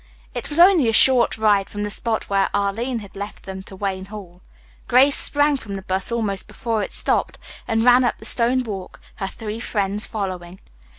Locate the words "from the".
1.69-1.91, 5.57-5.83